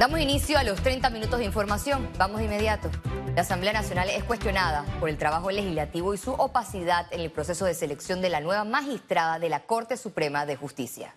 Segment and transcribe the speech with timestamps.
[0.00, 2.08] Damos inicio a los 30 minutos de información.
[2.18, 2.88] Vamos de inmediato.
[3.34, 7.66] La Asamblea Nacional es cuestionada por el trabajo legislativo y su opacidad en el proceso
[7.66, 11.14] de selección de la nueva magistrada de la Corte Suprema de Justicia.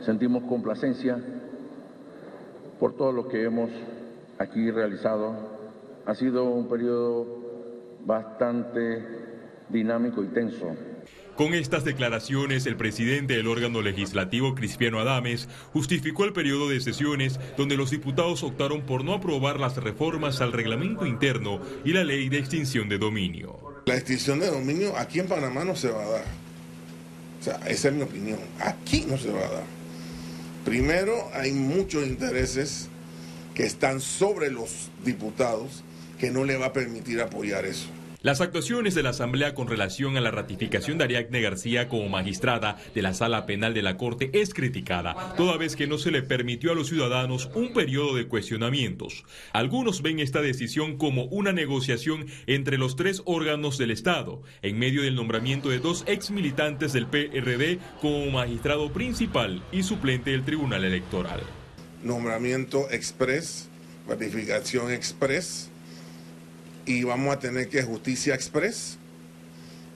[0.00, 1.18] Sentimos complacencia
[2.80, 3.68] por todo lo que hemos
[4.38, 5.36] aquí realizado.
[6.06, 7.26] Ha sido un periodo
[8.06, 9.04] bastante
[9.68, 10.74] dinámico y tenso
[11.38, 17.38] con estas declaraciones, el presidente del órgano legislativo, Cristiano Adames, justificó el periodo de sesiones
[17.56, 22.28] donde los diputados optaron por no aprobar las reformas al reglamento interno y la ley
[22.28, 23.56] de extinción de dominio.
[23.86, 26.24] La extinción de dominio aquí en Panamá no se va a dar.
[27.40, 28.40] O sea, esa es mi opinión.
[28.58, 29.64] Aquí no se va a dar.
[30.64, 32.88] Primero, hay muchos intereses
[33.54, 35.84] que están sobre los diputados
[36.18, 37.90] que no le va a permitir apoyar eso.
[38.28, 42.76] Las actuaciones de la Asamblea con relación a la ratificación de Ariadne García como magistrada
[42.94, 46.20] de la Sala Penal de la Corte es criticada, toda vez que no se le
[46.20, 49.24] permitió a los ciudadanos un periodo de cuestionamientos.
[49.54, 55.00] Algunos ven esta decisión como una negociación entre los tres órganos del Estado, en medio
[55.00, 60.84] del nombramiento de dos ex militantes del PRD como magistrado principal y suplente del Tribunal
[60.84, 61.40] Electoral.
[62.04, 63.70] Nombramiento express,
[64.06, 65.70] ratificación express
[66.88, 68.98] y vamos a tener que justicia express.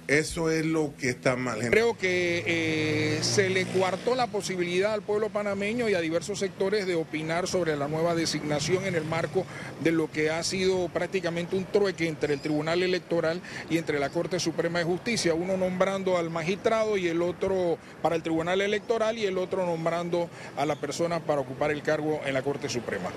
[0.09, 1.61] Eso es lo que está mal.
[1.71, 6.87] Creo que eh, se le cuartó la posibilidad al pueblo panameño y a diversos sectores
[6.87, 9.47] de opinar sobre la nueva designación en el marco
[9.83, 14.11] de lo que ha sido prácticamente un trueque entre el Tribunal Electoral y entre la
[14.11, 19.17] Corte Suprema de Justicia, uno nombrando al magistrado y el otro para el Tribunal Electoral
[19.17, 23.09] y el otro nombrando a la persona para ocupar el cargo en la Corte Suprema.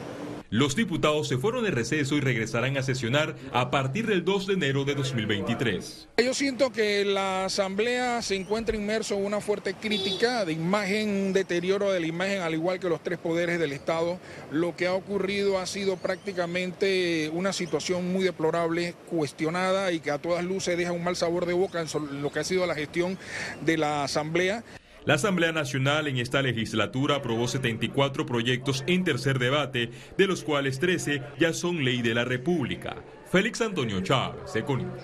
[0.51, 4.53] Los diputados se fueron de receso y regresarán a sesionar a partir del 2 de
[4.53, 6.07] enero de 2023.
[6.23, 11.91] Yo siento que la Asamblea se encuentra inmerso en una fuerte crítica de imagen, deterioro
[11.91, 14.19] de la imagen, al igual que los tres poderes del Estado.
[14.51, 20.19] Lo que ha ocurrido ha sido prácticamente una situación muy deplorable, cuestionada y que a
[20.19, 23.17] todas luces deja un mal sabor de boca en lo que ha sido la gestión
[23.61, 24.63] de la Asamblea.
[25.05, 30.79] La Asamblea Nacional en esta legislatura aprobó 74 proyectos en tercer debate, de los cuales
[30.79, 33.03] 13 ya son ley de la República.
[33.31, 35.03] Félix Antonio Chávez, Econius.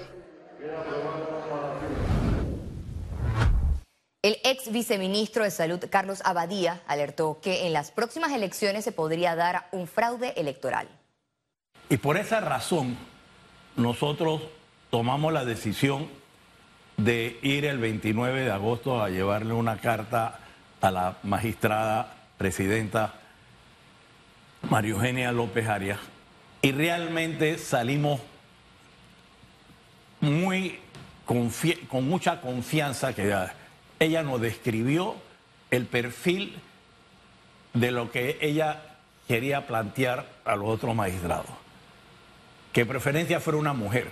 [4.23, 9.35] El ex viceministro de Salud, Carlos Abadía, alertó que en las próximas elecciones se podría
[9.35, 10.87] dar un fraude electoral.
[11.89, 12.97] Y por esa razón,
[13.75, 14.41] nosotros
[14.89, 16.07] tomamos la decisión
[17.03, 20.39] de ir el 29 de agosto a llevarle una carta
[20.81, 23.15] a la magistrada presidenta
[24.69, 25.99] María Eugenia López Arias
[26.61, 28.21] y realmente salimos
[30.19, 30.79] muy
[31.25, 33.33] con mucha confianza que
[33.99, 35.15] ella nos describió
[35.71, 36.59] el perfil
[37.73, 38.97] de lo que ella
[39.27, 41.49] quería plantear a los otros magistrados.
[42.73, 44.09] Que preferencia fuera una mujer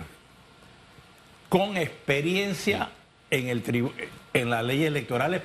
[1.50, 2.92] con experiencia
[3.28, 3.92] en, el
[4.32, 5.42] en las leyes electorales.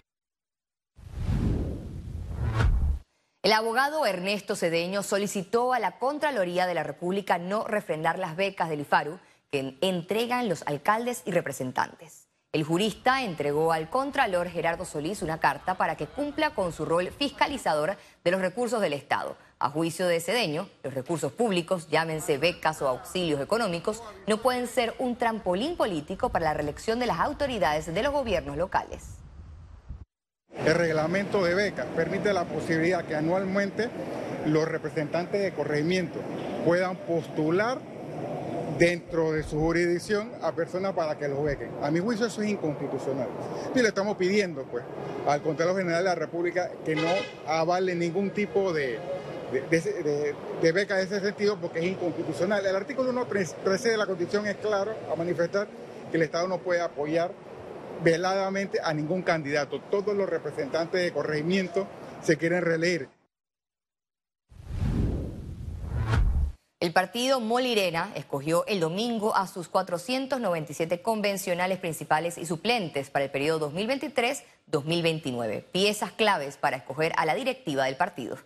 [3.41, 8.69] El abogado Ernesto Cedeño solicitó a la Contraloría de la República no refrendar las becas
[8.69, 9.19] del IFARU
[9.51, 12.27] que entregan los alcaldes y representantes.
[12.55, 17.11] El jurista entregó al Contralor Gerardo Solís una carta para que cumpla con su rol
[17.11, 19.35] fiscalizador de los recursos del Estado.
[19.59, 24.93] A juicio de Cedeño, los recursos públicos, llámense becas o auxilios económicos, no pueden ser
[24.99, 29.03] un trampolín político para la reelección de las autoridades de los gobiernos locales.
[30.65, 33.89] El reglamento de becas permite la posibilidad que anualmente
[34.45, 36.21] los representantes de corregimiento
[36.63, 37.79] puedan postular
[38.77, 41.71] dentro de su jurisdicción a personas para que los bequen.
[41.81, 43.27] A mi juicio eso es inconstitucional.
[43.73, 44.83] Y le estamos pidiendo pues
[45.27, 47.07] al Contralor General de la República que no
[47.47, 48.99] avale ningún tipo de,
[49.51, 52.65] de, beca en ese sentido porque es inconstitucional.
[52.65, 55.67] El artículo 1 13 de la Constitución es claro a manifestar
[56.11, 57.31] que el Estado no puede apoyar
[58.03, 59.79] veladamente a ningún candidato.
[59.89, 61.87] Todos los representantes de corregimiento
[62.23, 63.14] se quieren reelegir.
[66.85, 73.31] El partido Molirena escogió el domingo a sus 497 convencionales principales y suplentes para el
[73.31, 78.37] periodo 2023-2029, piezas claves para escoger a la directiva del partido.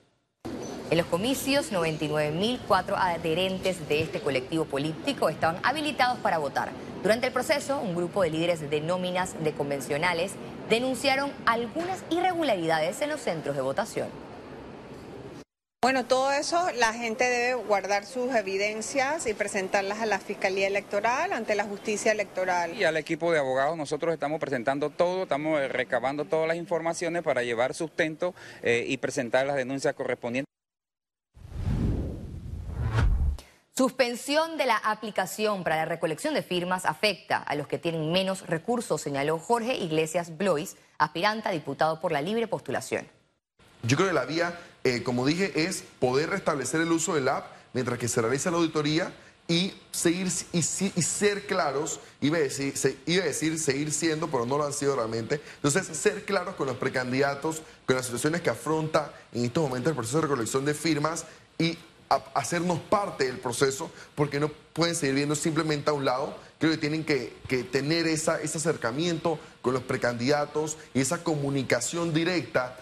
[0.89, 6.71] En los comicios, 99.004 adherentes de este colectivo político estaban habilitados para votar.
[7.03, 10.31] Durante el proceso, un grupo de líderes de nóminas de convencionales
[10.69, 14.28] denunciaron algunas irregularidades en los centros de votación.
[15.81, 21.31] Bueno, todo eso la gente debe guardar sus evidencias y presentarlas a la Fiscalía Electoral,
[21.31, 22.77] ante la justicia electoral.
[22.77, 27.43] Y al equipo de abogados nosotros estamos presentando todo, estamos recabando todas las informaciones para
[27.43, 30.53] llevar sustento eh, y presentar las denuncias correspondientes.
[33.73, 38.45] Suspensión de la aplicación para la recolección de firmas afecta a los que tienen menos
[38.47, 43.07] recursos, señaló Jorge Iglesias Blois, aspirante a diputado por la libre postulación.
[43.83, 44.53] Yo creo que la vía,
[44.83, 48.57] eh, como dije, es poder restablecer el uso del app mientras que se realiza la
[48.57, 49.13] auditoría
[49.49, 52.73] y seguir y, ser claros, iba a, decir,
[53.07, 55.41] iba a decir seguir siendo, pero no lo han sido realmente.
[55.55, 59.95] Entonces, ser claros con los precandidatos, con las situaciones que afronta en estos momentos el
[59.95, 61.25] proceso de recolección de firmas
[61.57, 61.79] y
[62.35, 66.35] hacernos parte del proceso, porque no pueden seguir viendo simplemente a un lado.
[66.59, 67.33] Creo que tienen que,
[67.71, 72.77] tener esa, ese acercamiento con los precandidatos y esa comunicación directa.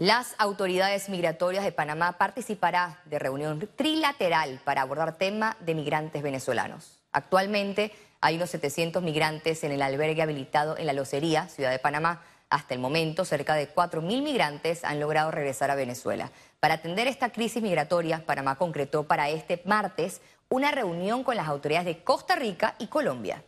[0.00, 6.98] Las autoridades migratorias de Panamá participarán de reunión trilateral para abordar tema de migrantes venezolanos.
[7.12, 7.92] Actualmente
[8.22, 12.72] hay unos 700 migrantes en el albergue habilitado en la Locería, Ciudad de Panamá, hasta
[12.72, 16.30] el momento, cerca de 4.000 migrantes han logrado regresar a Venezuela.
[16.60, 21.84] Para atender esta crisis migratoria, Panamá concretó para este martes una reunión con las autoridades
[21.84, 23.44] de Costa Rica y Colombia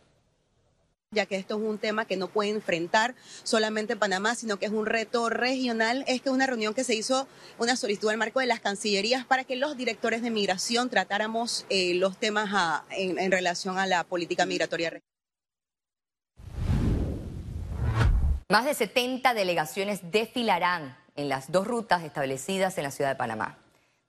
[1.13, 4.71] ya que esto es un tema que no puede enfrentar solamente Panamá, sino que es
[4.71, 6.03] un reto regional.
[6.07, 7.27] Es que una reunión que se hizo,
[7.57, 11.93] una solicitud al marco de las cancillerías para que los directores de migración tratáramos eh,
[11.95, 15.13] los temas en, en relación a la política migratoria regional.
[18.49, 23.57] Más de 70 delegaciones desfilarán en las dos rutas establecidas en la ciudad de Panamá.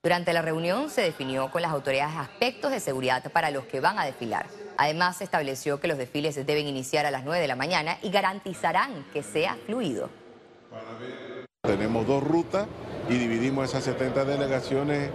[0.03, 3.97] Durante la reunión se definió con las autoridades aspectos de seguridad para los que van
[3.97, 4.45] a desfilar.
[4.77, 9.05] Además, estableció que los desfiles deben iniciar a las 9 de la mañana y garantizarán
[9.13, 10.09] que sea fluido.
[11.63, 12.67] Tenemos dos rutas
[13.09, 15.09] y dividimos esas 70 delegaciones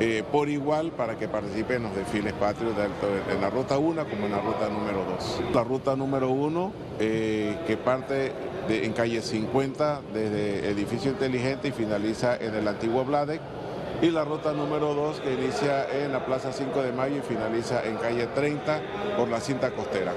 [0.00, 2.74] eh, por igual para que participen en los desfiles patrios
[3.30, 5.54] en la ruta 1 como en la ruta número 2.
[5.54, 8.32] La ruta número 1 eh, que parte
[8.68, 13.40] en calle 50 desde Edificio Inteligente y finaliza en el antiguo Bladec.
[14.02, 17.84] Y la ruta número 2 que inicia en la Plaza 5 de Mayo y finaliza
[17.84, 18.82] en calle 30
[19.16, 20.14] por la cinta costera.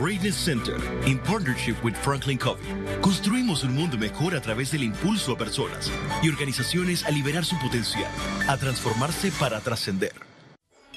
[0.00, 2.62] Greatness Center, in partnership with Franklin Covey.
[3.00, 5.90] Construimos un mundo mejor a través del impulso a personas
[6.22, 8.10] y organizaciones a liberar su potencial,
[8.48, 10.12] a transformarse para trascender.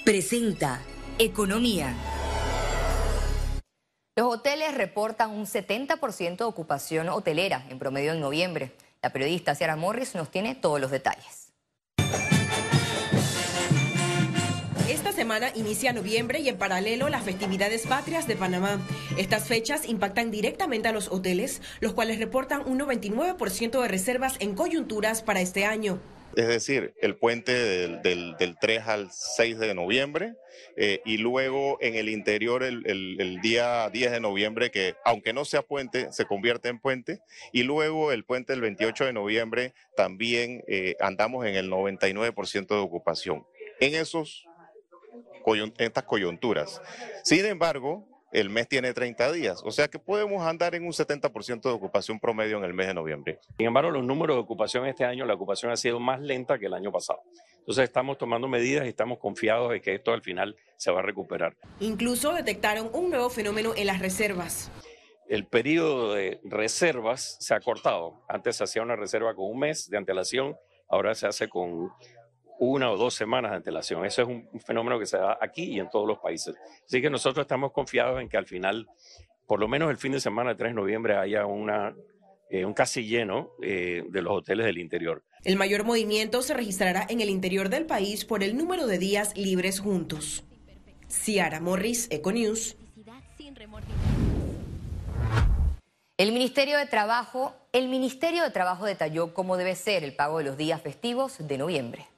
[0.06, 0.82] Presenta
[1.18, 1.96] Economía.
[4.16, 8.72] Los hoteles reportan un 70% de ocupación hotelera en promedio en noviembre.
[9.02, 11.41] La periodista Ciara Morris nos tiene todos los detalles.
[14.92, 18.78] Esta semana inicia noviembre y en paralelo las festividades patrias de Panamá.
[19.18, 24.54] Estas fechas impactan directamente a los hoteles, los cuales reportan un 99% de reservas en
[24.54, 26.02] coyunturas para este año.
[26.36, 30.34] Es decir, el puente del, 3 al 6 de noviembre
[30.76, 35.62] eh, y luego en el interior el, día 10 de noviembre, que aunque no sea
[35.62, 37.22] puente, se convierte en puente.
[37.54, 42.76] Y luego el puente del 28 de noviembre también eh, andamos en el 99% de
[42.76, 43.46] ocupación.
[43.80, 44.46] En esos
[45.78, 46.82] estas coyunturas.
[47.24, 51.62] Sin embargo, el mes tiene 30 días, o sea que podemos andar en un 70%
[51.64, 53.40] de ocupación promedio en el mes de noviembre.
[53.58, 56.68] Sin embargo, los números de ocupación este año, la ocupación ha sido más lenta que
[56.68, 57.22] el año pasado.
[57.60, 61.04] Entonces estamos tomando medidas y estamos confiados de que esto al final se va a
[61.04, 61.56] recuperar.
[61.80, 64.72] Incluso detectaron un nuevo fenómeno en las reservas.
[65.28, 68.22] El periodo de reservas se ha cortado.
[68.28, 70.58] Antes se hacía una reserva con un mes de antelación,
[70.90, 71.92] ahora se hace con
[72.62, 74.06] una o dos semanas de antelación.
[74.06, 76.56] Eso es un, fenómeno que se da aquí y en todos los países.
[76.86, 78.88] Así que nosotros estamos confiados en que al final,
[79.48, 81.96] por lo menos el fin de semana de 3 de noviembre, haya una,
[82.52, 85.24] eh, un casi lleno eh, de los hoteles del interior.
[85.44, 89.36] El mayor movimiento se registrará en el interior del país por el número de días
[89.36, 90.44] libres juntos.
[91.10, 92.78] Ciara Morris, Econews.
[96.18, 100.44] El Ministerio de Trabajo, el Ministerio de Trabajo detalló cómo debe ser el pago de
[100.44, 102.11] los días festivos de noviembre.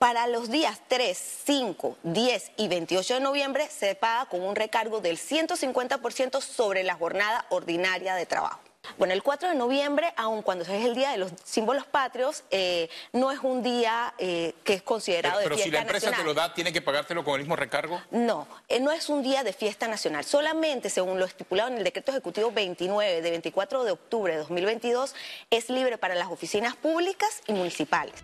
[0.00, 5.02] Para los días 3, 5, 10 y 28 de noviembre se paga con un recargo
[5.02, 8.60] del 150% sobre la jornada ordinaria de trabajo.
[8.96, 12.88] Bueno, el 4 de noviembre, aun cuando es el Día de los Símbolos Patrios, eh,
[13.12, 15.86] no es un día eh, que es considerado de fiesta nacional.
[15.86, 18.00] Pero si la empresa te lo da, ¿tiene que pagártelo con el mismo recargo?
[18.10, 20.24] No, eh, no es un día de fiesta nacional.
[20.24, 25.14] Solamente, según lo estipulado en el Decreto Ejecutivo 29 de 24 de octubre de 2022,
[25.50, 28.14] es libre para las oficinas públicas y municipales.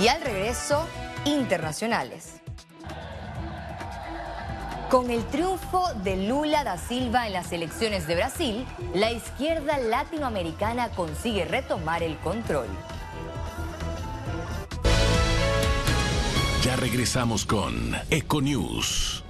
[0.00, 0.88] Y al regreso,
[1.26, 2.40] internacionales.
[4.90, 10.88] Con el triunfo de Lula da Silva en las elecciones de Brasil, la izquierda latinoamericana
[10.88, 12.68] consigue retomar el control.
[16.64, 19.22] Ya regresamos con Econews.